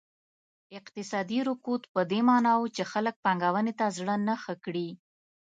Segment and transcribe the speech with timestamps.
[0.77, 4.89] اقتصادي رکود په دې معنا و چې خلک پانګونې ته زړه نه ښه کړي.